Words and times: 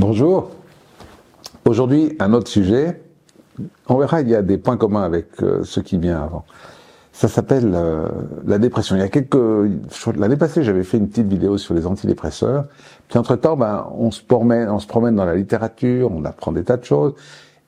Bonjour. 0.00 0.48
Aujourd'hui, 1.66 2.16
un 2.20 2.32
autre 2.32 2.48
sujet. 2.48 3.02
On 3.86 3.98
verra, 3.98 4.22
il 4.22 4.30
y 4.30 4.34
a 4.34 4.40
des 4.40 4.56
points 4.56 4.78
communs 4.78 5.02
avec 5.02 5.26
euh, 5.42 5.62
ce 5.62 5.80
qui 5.80 5.98
vient 5.98 6.22
avant. 6.22 6.46
Ça 7.12 7.28
s'appelle 7.28 7.72
euh, 7.74 8.08
la 8.46 8.56
dépression. 8.56 8.96
Il 8.96 9.00
y 9.00 9.02
a 9.02 9.10
quelques 9.10 9.36
l'année 10.16 10.38
passée, 10.38 10.62
j'avais 10.62 10.84
fait 10.84 10.96
une 10.96 11.10
petite 11.10 11.26
vidéo 11.26 11.58
sur 11.58 11.74
les 11.74 11.86
antidépresseurs. 11.86 12.64
Puis 13.08 13.18
entre-temps, 13.18 13.58
ben, 13.58 13.88
on 13.94 14.10
se 14.10 14.22
promène, 14.22 14.70
on 14.70 14.78
se 14.78 14.86
promène 14.86 15.16
dans 15.16 15.26
la 15.26 15.34
littérature, 15.34 16.10
on 16.10 16.24
apprend 16.24 16.52
des 16.52 16.64
tas 16.64 16.78
de 16.78 16.84
choses. 16.86 17.12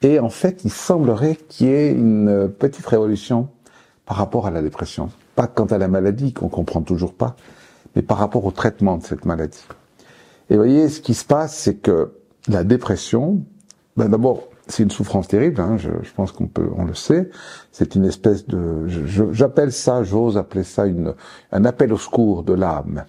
Et 0.01 0.19
en 0.19 0.31
fait, 0.31 0.65
il 0.65 0.73
semblerait 0.73 1.37
qu'il 1.51 1.67
y 1.67 1.71
ait 1.71 1.93
une 1.93 2.49
petite 2.49 2.87
révolution 2.87 3.49
par 4.07 4.17
rapport 4.17 4.47
à 4.47 4.51
la 4.51 4.63
dépression. 4.63 5.11
Pas 5.37 5.49
quant 5.49 5.67
à 5.67 5.77
la 5.77 5.87
maladie, 5.87 6.33
qu'on 6.33 6.49
comprend 6.49 6.81
toujours 6.81 7.13
pas, 7.13 7.37
mais 7.95 8.01
par 8.01 8.17
rapport 8.17 8.47
au 8.47 8.53
traitement 8.53 8.97
de 8.97 9.03
cette 9.03 9.27
maladie. 9.27 9.67
Et 10.49 10.55
vous 10.55 10.61
voyez, 10.61 10.89
ce 10.89 11.03
qui 11.03 11.13
se 11.13 11.27
passe, 11.27 11.55
c'est 11.55 11.75
que 11.75 12.13
la 12.49 12.65
dépression, 12.65 13.45
ben 13.97 14.09
d'abord, 14.09 14.49
c'est 14.67 14.83
une 14.83 14.91
souffrance 14.91 15.29
terrible. 15.29 15.61
Hein, 15.61 15.77
je, 15.77 15.91
pense 16.15 16.33
qu'on 16.33 16.47
peut, 16.47 16.69
on 16.77 16.85
le 16.85 16.95
sait. 16.95 17.31
C'est 17.71 17.95
une 17.95 18.05
espèce 18.05 18.47
de, 18.47 18.87
j'appelle 19.33 19.73
ça, 19.73 20.03
j'ose 20.03 20.37
appeler 20.37 20.65
ça 20.65 20.87
une, 20.87 21.15
un 21.51 21.65
appel 21.65 21.93
au 21.93 21.99
secours 21.99 22.43
de 22.43 22.53
l'âme 22.53 23.05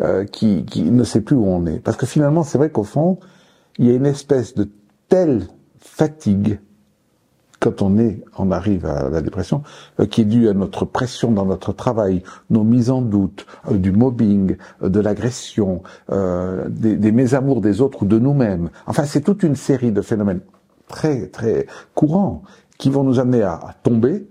euh, 0.00 0.24
qui, 0.24 0.64
qui 0.64 0.90
ne 0.90 1.04
sait 1.04 1.20
plus 1.20 1.36
où 1.36 1.46
on 1.46 1.66
est. 1.66 1.80
Parce 1.80 1.96
que 1.96 2.06
finalement, 2.06 2.42
c'est 2.42 2.58
vrai 2.58 2.70
qu'au 2.70 2.84
fond, 2.84 3.18
il 3.78 3.86
y 3.86 3.90
a 3.90 3.94
une 3.94 4.06
espèce 4.06 4.54
de 4.54 4.68
telle 5.08 5.46
fatigue 5.78 6.60
quand 7.64 7.80
on 7.80 7.98
est, 7.98 8.20
on 8.36 8.50
arrive 8.50 8.84
à 8.84 9.08
la 9.08 9.22
dépression, 9.22 9.62
euh, 9.98 10.04
qui 10.04 10.20
est 10.20 10.26
due 10.26 10.50
à 10.50 10.52
notre 10.52 10.84
pression 10.84 11.32
dans 11.32 11.46
notre 11.46 11.72
travail, 11.72 12.22
nos 12.50 12.62
mises 12.62 12.90
en 12.90 13.00
doute, 13.00 13.46
euh, 13.70 13.78
du 13.78 13.90
mobbing, 13.90 14.56
euh, 14.82 14.90
de 14.90 15.00
l'agression, 15.00 15.82
des, 16.10 17.12
mésamours 17.12 17.62
des 17.62 17.80
autres 17.80 18.02
ou 18.02 18.06
de 18.06 18.18
nous-mêmes. 18.18 18.68
Enfin, 18.86 19.04
c'est 19.04 19.22
toute 19.22 19.42
une 19.42 19.56
série 19.56 19.92
de 19.92 20.02
phénomènes 20.02 20.40
très 20.88 21.28
très 21.28 21.66
courants 21.94 22.42
qui 22.76 22.90
vont 22.90 23.02
nous 23.02 23.18
amener 23.18 23.42
à, 23.42 23.54
à 23.54 23.74
tomber. 23.82 24.26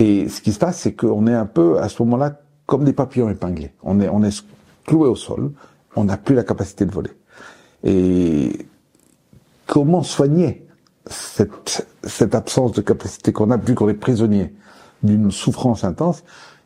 Et 0.00 0.28
ce 0.28 0.40
qui 0.40 0.52
se 0.52 0.58
passe, 0.58 0.80
c'est 0.80 0.94
qu'on 0.94 1.28
est 1.28 1.34
un 1.34 1.46
peu 1.46 1.78
à 1.78 1.88
ce 1.88 2.02
moment-là 2.02 2.40
comme 2.66 2.82
des 2.82 2.92
papillons 2.92 3.30
épinglés. 3.30 3.72
On 3.84 4.00
est, 4.00 4.08
on 4.08 4.24
est 4.24 4.44
cloué 4.84 5.08
au 5.08 5.14
sol. 5.14 5.52
On 5.94 6.04
n'a 6.04 6.16
plus 6.16 6.34
la 6.34 6.42
capacité 6.42 6.86
de 6.86 6.90
voler. 6.90 7.12
Et 7.84 8.66
comment 9.66 10.02
soigner 10.02 10.63
cette, 11.06 11.86
cette 12.02 12.34
absence 12.34 12.72
de 12.72 12.80
capacité 12.80 13.32
qu'on 13.32 13.50
a, 13.50 13.56
vu 13.56 13.74
qu'on 13.74 13.88
est 13.88 13.94
prisonnier 13.94 14.52
d'une 15.02 15.30
souffrance 15.30 15.84
intense, 15.84 16.24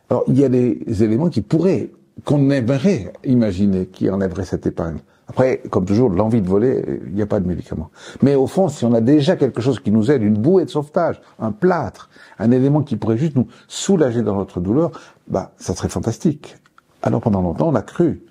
alors 0.09 0.23
il 0.27 0.39
y 0.39 0.43
a 0.43 0.49
des 0.49 1.03
éléments 1.03 1.29
qui 1.29 1.41
pourraient, 1.41 1.91
qu'on 2.25 2.49
aimerait 2.49 3.13
imaginer, 3.23 3.85
qui 3.87 4.09
enlèveraient 4.09 4.45
cette 4.45 4.65
épingle. 4.65 4.99
Après, 5.29 5.61
comme 5.69 5.85
toujours, 5.85 6.09
l'envie 6.09 6.41
de 6.41 6.47
voler, 6.47 6.83
il 7.05 7.13
n'y 7.13 7.21
a 7.21 7.27
pas 7.27 7.39
de 7.39 7.47
médicament. 7.47 7.91
Mais 8.23 8.33
au 8.33 8.47
fond, 8.47 8.67
si 8.67 8.83
on 8.83 8.93
a 8.95 9.01
déjà 9.01 9.35
quelque 9.35 9.61
chose 9.61 9.79
qui 9.79 9.91
nous 9.91 10.09
aide, 10.09 10.23
une 10.23 10.33
bouée 10.33 10.65
de 10.65 10.71
sauvetage, 10.71 11.21
un 11.37 11.51
plâtre, 11.51 12.09
un 12.39 12.49
élément 12.49 12.81
qui 12.81 12.95
pourrait 12.95 13.17
juste 13.17 13.35
nous 13.35 13.47
soulager 13.67 14.23
dans 14.23 14.35
notre 14.35 14.59
douleur, 14.59 14.91
bah, 15.27 15.51
ça 15.57 15.75
serait 15.75 15.89
fantastique. 15.89 16.57
Alors 17.03 17.21
pendant 17.21 17.41
longtemps, 17.41 17.69
on 17.69 17.75
a 17.75 17.83
cru. 17.83 18.23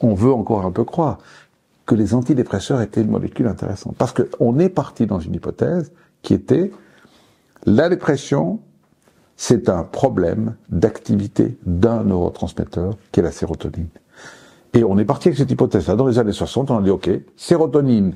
On 0.00 0.14
veut 0.14 0.32
encore 0.32 0.64
un 0.64 0.70
peu 0.70 0.84
croire 0.84 1.18
que 1.86 1.94
les 1.94 2.14
antidépresseurs 2.14 2.82
étaient 2.82 3.00
une 3.00 3.10
molécule 3.10 3.46
intéressante. 3.46 3.94
Parce 3.96 4.12
qu'on 4.12 4.58
est 4.58 4.68
parti 4.68 5.06
dans 5.06 5.20
une 5.20 5.34
hypothèse 5.34 5.92
qui 6.22 6.34
était 6.34 6.72
la 7.64 7.88
dépression, 7.88 8.60
c'est 9.36 9.68
un 9.68 9.84
problème 9.84 10.56
d'activité 10.68 11.56
d'un 11.64 12.04
neurotransmetteur 12.04 12.96
qui 13.12 13.20
est 13.20 13.22
la 13.22 13.32
sérotonine. 13.32 13.88
Et 14.74 14.84
on 14.84 14.98
est 14.98 15.04
parti 15.04 15.28
avec 15.28 15.38
cette 15.38 15.50
hypothèse-là. 15.50 15.94
Dans 15.94 16.06
les 16.06 16.18
années 16.18 16.32
60, 16.32 16.70
on 16.70 16.78
a 16.78 16.82
dit, 16.82 16.90
OK, 16.90 17.08
sérotonine, 17.36 18.14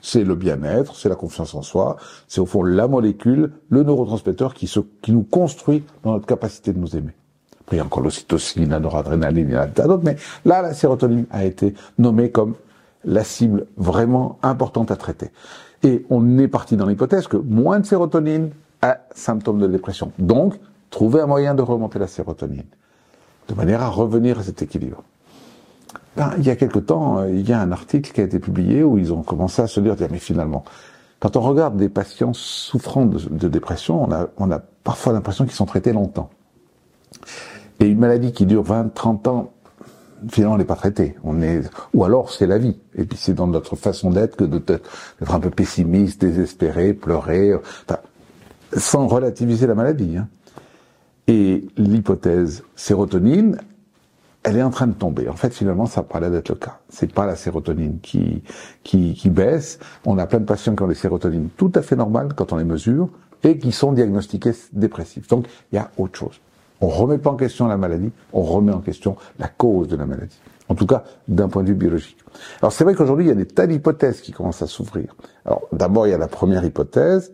c'est 0.00 0.24
le 0.24 0.34
bien-être, 0.34 0.96
c'est 0.96 1.08
la 1.08 1.14
confiance 1.14 1.54
en 1.54 1.62
soi, 1.62 1.96
c'est 2.26 2.40
au 2.40 2.46
fond 2.46 2.64
la 2.64 2.88
molécule, 2.88 3.52
le 3.70 3.82
neurotransmetteur 3.82 4.52
qui, 4.52 4.66
se, 4.66 4.80
qui 5.00 5.12
nous 5.12 5.22
construit 5.22 5.84
dans 6.02 6.12
notre 6.12 6.26
capacité 6.26 6.72
de 6.72 6.78
nous 6.78 6.96
aimer. 6.96 7.12
Après, 7.60 7.76
il 7.76 7.78
y 7.78 7.82
a 7.82 7.84
encore 7.84 8.02
l'ocytocine, 8.02 8.70
la 8.70 8.80
noradrénaline, 8.80 9.48
il 9.48 9.54
y 9.54 9.56
en 9.56 9.60
a 9.60 9.66
d'autres, 9.66 10.02
mais 10.04 10.16
là, 10.44 10.60
la 10.60 10.74
sérotonine 10.74 11.26
a 11.30 11.44
été 11.44 11.74
nommée 11.98 12.30
comme 12.30 12.54
la 13.04 13.24
cible 13.24 13.66
vraiment 13.76 14.38
importante 14.42 14.90
à 14.90 14.96
traiter. 14.96 15.30
Et 15.82 16.06
on 16.10 16.38
est 16.38 16.48
parti 16.48 16.76
dans 16.76 16.86
l'hypothèse 16.86 17.26
que 17.26 17.36
moins 17.36 17.80
de 17.80 17.86
sérotonine 17.86 18.50
a 18.82 18.98
symptôme 19.14 19.58
de 19.58 19.66
dépression. 19.66 20.12
Donc, 20.18 20.54
trouver 20.90 21.20
un 21.20 21.26
moyen 21.26 21.54
de 21.54 21.62
remonter 21.62 21.98
la 21.98 22.06
sérotonine, 22.06 22.64
de 23.48 23.54
manière 23.54 23.82
à 23.82 23.88
revenir 23.88 24.38
à 24.38 24.42
cet 24.42 24.62
équilibre. 24.62 25.02
Ben, 26.16 26.32
il 26.38 26.44
y 26.44 26.50
a 26.50 26.56
quelque 26.56 26.78
temps, 26.78 27.18
euh, 27.18 27.30
il 27.30 27.48
y 27.48 27.52
a 27.52 27.60
un 27.60 27.72
article 27.72 28.12
qui 28.12 28.20
a 28.20 28.24
été 28.24 28.38
publié 28.38 28.84
où 28.84 28.98
ils 28.98 29.12
ont 29.12 29.22
commencé 29.22 29.62
à 29.62 29.66
se 29.66 29.80
dire, 29.80 29.96
mais 30.10 30.18
finalement, 30.18 30.64
quand 31.20 31.36
on 31.36 31.40
regarde 31.40 31.76
des 31.76 31.88
patients 31.88 32.34
souffrant 32.34 33.06
de, 33.06 33.18
de 33.18 33.48
dépression, 33.48 34.02
on 34.02 34.12
a, 34.12 34.28
on 34.36 34.50
a 34.50 34.58
parfois 34.58 35.12
l'impression 35.12 35.44
qu'ils 35.44 35.54
sont 35.54 35.66
traités 35.66 35.92
longtemps. 35.92 36.30
Et 37.80 37.86
une 37.86 37.98
maladie 37.98 38.32
qui 38.32 38.44
dure 38.44 38.62
20, 38.62 38.94
30 38.94 39.28
ans, 39.28 39.52
finalement 40.30 40.54
on 40.54 40.58
n'est 40.58 40.64
pas 40.64 40.76
traité. 40.76 41.16
On 41.24 41.42
est, 41.42 41.62
ou 41.94 42.04
alors 42.04 42.30
c'est 42.32 42.46
la 42.46 42.58
vie. 42.58 42.78
Et 42.94 43.04
puis 43.04 43.18
c'est 43.20 43.34
dans 43.34 43.46
notre 43.46 43.76
façon 43.76 44.10
d'être 44.10 44.36
que 44.36 44.44
d'être 44.44 44.82
un 45.28 45.40
peu 45.40 45.50
pessimiste, 45.50 46.20
désespéré, 46.20 46.94
pleurer, 46.94 47.52
sans 48.76 49.06
relativiser 49.06 49.66
la 49.66 49.74
maladie. 49.74 50.16
Hein. 50.16 50.28
Et 51.28 51.66
l'hypothèse 51.76 52.64
sérotonine, 52.74 53.58
elle 54.42 54.56
est 54.56 54.62
en 54.62 54.70
train 54.70 54.88
de 54.88 54.94
tomber. 54.94 55.28
En 55.28 55.36
fait, 55.36 55.54
finalement, 55.54 55.86
ça 55.86 56.02
paraît 56.02 56.30
d'être 56.30 56.48
le 56.48 56.56
cas. 56.56 56.80
C'est 56.88 57.12
pas 57.12 57.26
la 57.26 57.36
sérotonine 57.36 58.00
qui, 58.00 58.42
qui, 58.82 59.14
qui 59.14 59.30
baisse. 59.30 59.78
On 60.04 60.18
a 60.18 60.26
plein 60.26 60.40
de 60.40 60.44
patients 60.44 60.74
qui 60.74 60.82
ont 60.82 60.88
des 60.88 60.94
sérotonines 60.94 61.48
tout 61.56 61.70
à 61.76 61.82
fait 61.82 61.94
normales 61.94 62.34
quand 62.34 62.52
on 62.52 62.56
les 62.56 62.64
mesure 62.64 63.08
et 63.44 63.58
qui 63.58 63.72
sont 63.72 63.92
diagnostiqués 63.92 64.52
dépressifs. 64.72 65.28
Donc, 65.28 65.46
il 65.70 65.76
y 65.76 65.78
a 65.78 65.90
autre 65.96 66.18
chose. 66.18 66.40
On 66.82 66.88
remet 66.88 67.18
pas 67.18 67.30
en 67.30 67.36
question 67.36 67.66
la 67.66 67.76
maladie, 67.76 68.10
on 68.32 68.42
remet 68.42 68.72
en 68.72 68.80
question 68.80 69.16
la 69.38 69.48
cause 69.48 69.88
de 69.88 69.96
la 69.96 70.04
maladie. 70.04 70.38
En 70.68 70.74
tout 70.74 70.86
cas, 70.86 71.04
d'un 71.28 71.48
point 71.48 71.62
de 71.62 71.68
vue 71.68 71.74
biologique. 71.74 72.18
Alors 72.60 72.72
c'est 72.72 72.84
vrai 72.84 72.94
qu'aujourd'hui, 72.94 73.26
il 73.26 73.28
y 73.28 73.32
a 73.32 73.36
des 73.36 73.46
tas 73.46 73.66
d'hypothèses 73.66 74.20
qui 74.20 74.32
commencent 74.32 74.62
à 74.62 74.66
s'ouvrir. 74.66 75.14
Alors 75.46 75.62
d'abord, 75.72 76.06
il 76.06 76.10
y 76.10 76.14
a 76.14 76.18
la 76.18 76.28
première 76.28 76.64
hypothèse, 76.64 77.32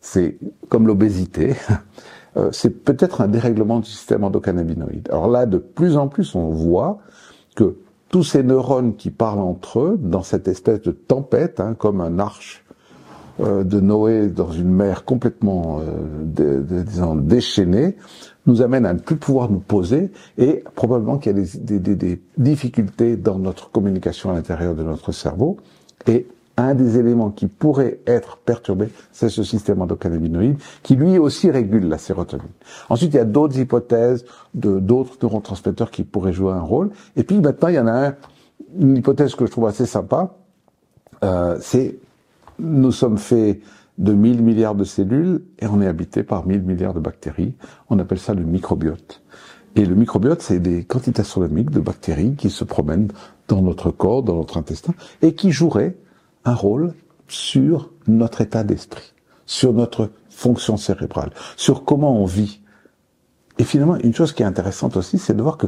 c'est 0.00 0.38
comme 0.68 0.86
l'obésité, 0.86 1.56
euh, 2.36 2.50
c'est 2.52 2.70
peut-être 2.70 3.20
un 3.20 3.28
dérèglement 3.28 3.80
du 3.80 3.90
système 3.90 4.24
endocannabinoïde. 4.24 5.08
Alors 5.10 5.28
là, 5.28 5.46
de 5.46 5.58
plus 5.58 5.96
en 5.96 6.08
plus, 6.08 6.34
on 6.34 6.48
voit 6.48 6.98
que 7.54 7.76
tous 8.08 8.24
ces 8.24 8.42
neurones 8.42 8.96
qui 8.96 9.10
parlent 9.10 9.40
entre 9.40 9.80
eux, 9.80 9.98
dans 10.00 10.22
cette 10.22 10.48
espèce 10.48 10.80
de 10.80 10.92
tempête, 10.92 11.60
hein, 11.60 11.74
comme 11.78 12.00
un 12.00 12.18
arche 12.18 12.64
euh, 13.40 13.62
de 13.62 13.80
Noé 13.80 14.28
dans 14.28 14.50
une 14.50 14.70
mer 14.70 15.04
complètement 15.04 15.80
euh, 15.80 17.14
déchaînée, 17.16 17.96
nous 18.48 18.62
amène 18.62 18.86
à 18.86 18.94
ne 18.94 18.98
plus 18.98 19.16
pouvoir 19.16 19.50
nous 19.50 19.60
poser 19.60 20.10
et 20.38 20.64
probablement 20.74 21.18
qu'il 21.18 21.36
y 21.36 21.40
a 21.40 21.44
des, 21.44 21.78
des, 21.78 21.94
des, 21.94 22.20
difficultés 22.36 23.16
dans 23.16 23.38
notre 23.38 23.70
communication 23.70 24.30
à 24.30 24.34
l'intérieur 24.34 24.74
de 24.74 24.82
notre 24.82 25.12
cerveau. 25.12 25.58
Et 26.06 26.26
un 26.56 26.74
des 26.74 26.98
éléments 26.98 27.30
qui 27.30 27.46
pourrait 27.46 28.00
être 28.06 28.38
perturbé, 28.38 28.88
c'est 29.12 29.28
ce 29.28 29.44
système 29.44 29.80
endocannabinoïde 29.80 30.56
qui 30.82 30.96
lui 30.96 31.18
aussi 31.18 31.50
régule 31.50 31.88
la 31.88 31.98
sérotonine. 31.98 32.48
Ensuite, 32.88 33.14
il 33.14 33.16
y 33.16 33.20
a 33.20 33.24
d'autres 33.24 33.58
hypothèses 33.58 34.24
de 34.54 34.80
d'autres 34.80 35.16
neurotransmetteurs 35.22 35.92
qui 35.92 36.02
pourraient 36.02 36.32
jouer 36.32 36.52
un 36.52 36.60
rôle. 36.60 36.90
Et 37.16 37.22
puis 37.22 37.38
maintenant, 37.40 37.68
il 37.68 37.74
y 37.76 37.78
en 37.78 37.86
a 37.86 38.08
un, 38.08 38.14
une 38.80 38.96
hypothèse 38.96 39.34
que 39.34 39.46
je 39.46 39.52
trouve 39.52 39.66
assez 39.66 39.86
sympa, 39.86 40.34
euh, 41.22 41.56
c'est 41.60 41.96
nous 42.58 42.92
sommes 42.92 43.18
faits 43.18 43.60
de 43.98 44.12
1000 44.12 44.42
milliards 44.42 44.74
de 44.74 44.84
cellules 44.84 45.42
et 45.58 45.66
on 45.66 45.80
est 45.80 45.86
habité 45.86 46.22
par 46.22 46.46
1000 46.46 46.62
milliards 46.62 46.94
de 46.94 47.00
bactéries. 47.00 47.54
On 47.90 47.98
appelle 47.98 48.18
ça 48.18 48.32
le 48.32 48.44
microbiote. 48.44 49.22
Et 49.76 49.84
le 49.84 49.94
microbiote, 49.94 50.40
c'est 50.40 50.60
des 50.60 50.84
quantités 50.84 51.20
astronomiques 51.20 51.70
de 51.70 51.80
bactéries 51.80 52.34
qui 52.36 52.50
se 52.50 52.64
promènent 52.64 53.08
dans 53.48 53.60
notre 53.60 53.90
corps, 53.90 54.22
dans 54.22 54.36
notre 54.36 54.56
intestin, 54.56 54.94
et 55.22 55.34
qui 55.34 55.52
joueraient 55.52 55.96
un 56.44 56.54
rôle 56.54 56.94
sur 57.26 57.90
notre 58.06 58.40
état 58.40 58.64
d'esprit, 58.64 59.14
sur 59.46 59.72
notre 59.72 60.10
fonction 60.30 60.76
cérébrale, 60.76 61.30
sur 61.56 61.84
comment 61.84 62.20
on 62.20 62.24
vit. 62.24 62.60
Et 63.58 63.64
finalement, 63.64 63.96
une 63.96 64.14
chose 64.14 64.32
qui 64.32 64.42
est 64.42 64.46
intéressante 64.46 64.96
aussi, 64.96 65.18
c'est 65.18 65.34
de 65.34 65.42
voir 65.42 65.58
que 65.58 65.66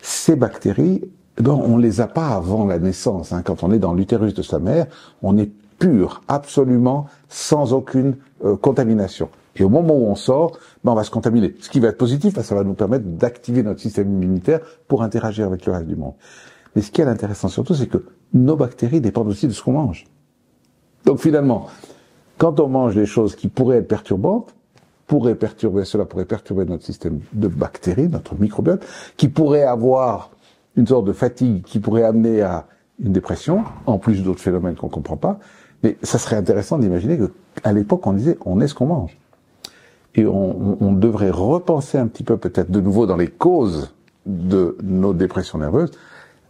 ces 0.00 0.36
bactéries, 0.36 1.02
eh 1.38 1.42
ben, 1.42 1.52
on 1.52 1.76
les 1.76 2.00
a 2.00 2.06
pas 2.06 2.28
avant 2.28 2.66
la 2.66 2.78
naissance. 2.78 3.32
Hein. 3.32 3.42
Quand 3.42 3.62
on 3.62 3.72
est 3.72 3.78
dans 3.78 3.94
l'utérus 3.94 4.34
de 4.34 4.42
sa 4.42 4.58
mère, 4.58 4.86
on 5.22 5.38
est 5.38 5.50
pur, 5.78 6.22
absolument 6.28 7.06
sans 7.28 7.72
aucune 7.72 8.16
euh, 8.44 8.56
contamination. 8.56 9.28
Et 9.56 9.64
au 9.64 9.68
moment 9.68 9.94
où 9.94 10.06
on 10.06 10.14
sort, 10.14 10.58
ben 10.84 10.92
on 10.92 10.94
va 10.94 11.04
se 11.04 11.10
contaminer. 11.10 11.54
Ce 11.60 11.68
qui 11.68 11.80
va 11.80 11.88
être 11.88 11.98
positif, 11.98 12.34
que 12.34 12.42
ça 12.42 12.54
va 12.54 12.64
nous 12.64 12.74
permettre 12.74 13.04
d'activer 13.04 13.62
notre 13.62 13.80
système 13.80 14.12
immunitaire 14.12 14.60
pour 14.86 15.02
interagir 15.02 15.46
avec 15.46 15.66
le 15.66 15.72
reste 15.72 15.86
du 15.86 15.96
monde. 15.96 16.14
Mais 16.76 16.82
ce 16.82 16.90
qui 16.90 17.00
est 17.00 17.06
intéressant 17.06 17.48
surtout, 17.48 17.74
c'est 17.74 17.88
que 17.88 18.04
nos 18.32 18.56
bactéries 18.56 19.00
dépendent 19.00 19.28
aussi 19.28 19.48
de 19.48 19.52
ce 19.52 19.62
qu'on 19.62 19.72
mange. 19.72 20.04
Donc 21.04 21.18
finalement, 21.18 21.66
quand 22.36 22.60
on 22.60 22.68
mange 22.68 22.94
des 22.94 23.06
choses 23.06 23.34
qui 23.34 23.48
pourraient 23.48 23.78
être 23.78 23.88
perturbantes, 23.88 24.54
pourrait 25.06 25.34
perturber, 25.34 25.84
cela 25.84 26.04
pourrait 26.04 26.26
perturber 26.26 26.66
notre 26.66 26.84
système 26.84 27.20
de 27.32 27.48
bactéries, 27.48 28.08
notre 28.08 28.36
microbiote, 28.36 28.84
qui 29.16 29.28
pourrait 29.28 29.64
avoir 29.64 30.30
une 30.76 30.86
sorte 30.86 31.06
de 31.06 31.12
fatigue 31.12 31.62
qui 31.64 31.80
pourrait 31.80 32.04
amener 32.04 32.42
à 32.42 32.66
une 33.02 33.12
dépression, 33.12 33.64
en 33.86 33.98
plus 33.98 34.22
d'autres 34.22 34.40
phénomènes 34.40 34.74
qu'on 34.74 34.88
comprend 34.88 35.16
pas. 35.16 35.38
Mais 35.82 35.96
ça 36.02 36.18
serait 36.18 36.36
intéressant 36.36 36.78
d'imaginer 36.78 37.18
que 37.18 37.32
à 37.64 37.72
l'époque 37.72 38.06
on 38.06 38.12
disait 38.12 38.38
on 38.44 38.60
est 38.60 38.68
ce 38.68 38.74
qu'on 38.74 38.86
mange. 38.86 39.16
Et 40.14 40.26
on, 40.26 40.82
on, 40.82 40.92
devrait 40.92 41.30
repenser 41.30 41.98
un 41.98 42.08
petit 42.08 42.24
peu 42.24 42.36
peut-être 42.36 42.70
de 42.70 42.80
nouveau 42.80 43.06
dans 43.06 43.16
les 43.16 43.28
causes 43.28 43.94
de 44.26 44.76
nos 44.82 45.12
dépressions 45.12 45.58
nerveuses, 45.58 45.92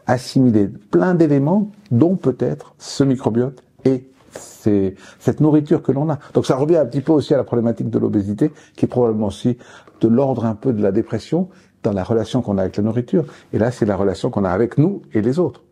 assimiler 0.06 0.68
plein 0.68 1.14
d'éléments, 1.14 1.70
dont 1.90 2.16
peut-être 2.16 2.74
ce 2.78 3.04
microbiote 3.04 3.62
et 3.84 4.08
cette 4.32 5.40
nourriture 5.40 5.82
que 5.82 5.92
l'on 5.92 6.08
a. 6.10 6.18
Donc 6.34 6.46
ça 6.46 6.56
revient 6.56 6.76
un 6.76 6.86
petit 6.86 7.00
peu 7.00 7.12
aussi 7.12 7.34
à 7.34 7.36
la 7.36 7.44
problématique 7.44 7.90
de 7.90 7.98
l'obésité, 7.98 8.52
qui 8.76 8.84
est 8.84 8.88
probablement 8.88 9.28
aussi 9.28 9.56
de 10.00 10.08
l'ordre 10.08 10.44
un 10.44 10.54
peu 10.54 10.72
de 10.72 10.82
la 10.82 10.92
dépression 10.92 11.48
dans 11.82 11.92
la 11.92 12.04
relation 12.04 12.42
qu'on 12.42 12.58
a 12.58 12.62
avec 12.62 12.76
la 12.76 12.82
nourriture. 12.82 13.24
Et 13.52 13.58
là, 13.58 13.70
c'est 13.70 13.86
la 13.86 13.96
relation 13.96 14.30
qu'on 14.30 14.44
a 14.44 14.50
avec 14.50 14.78
nous 14.78 15.02
et 15.14 15.22
les 15.22 15.38
autres. 15.38 15.62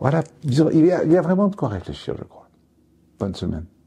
Voilà, 0.00 0.22
il 0.44 0.54
y, 0.54 0.92
a, 0.92 1.04
il 1.04 1.12
y 1.12 1.16
a 1.16 1.22
vraiment 1.22 1.48
de 1.48 1.56
quoi 1.56 1.68
réfléchir, 1.68 2.14
je 2.18 2.24
crois. 2.24 2.47
Bonne 3.18 3.34
semaine. 3.34 3.77